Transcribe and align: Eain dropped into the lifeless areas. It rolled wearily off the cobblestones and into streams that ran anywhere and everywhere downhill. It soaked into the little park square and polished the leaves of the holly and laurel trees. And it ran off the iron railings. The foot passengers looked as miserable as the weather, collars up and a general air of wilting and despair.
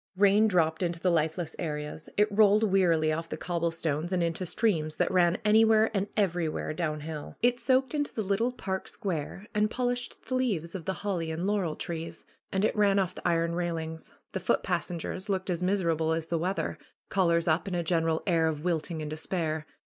Eain 0.17 0.47
dropped 0.47 0.81
into 0.81 0.99
the 0.99 1.11
lifeless 1.11 1.55
areas. 1.59 2.09
It 2.17 2.35
rolled 2.35 2.63
wearily 2.63 3.11
off 3.13 3.29
the 3.29 3.37
cobblestones 3.37 4.11
and 4.11 4.23
into 4.23 4.47
streams 4.47 4.95
that 4.95 5.11
ran 5.11 5.37
anywhere 5.45 5.91
and 5.93 6.07
everywhere 6.17 6.73
downhill. 6.73 7.35
It 7.43 7.59
soaked 7.59 7.93
into 7.93 8.11
the 8.11 8.23
little 8.23 8.51
park 8.51 8.87
square 8.87 9.45
and 9.53 9.69
polished 9.69 10.17
the 10.27 10.33
leaves 10.33 10.73
of 10.73 10.85
the 10.85 10.93
holly 11.05 11.29
and 11.29 11.45
laurel 11.45 11.75
trees. 11.75 12.25
And 12.51 12.65
it 12.65 12.75
ran 12.75 12.97
off 12.97 13.13
the 13.13 13.27
iron 13.27 13.53
railings. 13.53 14.11
The 14.31 14.39
foot 14.39 14.63
passengers 14.63 15.29
looked 15.29 15.51
as 15.51 15.61
miserable 15.61 16.13
as 16.13 16.25
the 16.25 16.39
weather, 16.39 16.79
collars 17.09 17.47
up 17.47 17.67
and 17.67 17.75
a 17.75 17.83
general 17.83 18.23
air 18.25 18.47
of 18.47 18.63
wilting 18.63 19.03
and 19.03 19.09
despair. 19.11 19.67